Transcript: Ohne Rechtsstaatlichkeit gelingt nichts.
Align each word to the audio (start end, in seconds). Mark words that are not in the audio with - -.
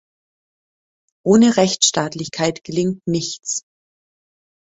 Ohne 1.23 1.57
Rechtsstaatlichkeit 1.57 2.63
gelingt 2.63 3.05
nichts. 3.05 3.61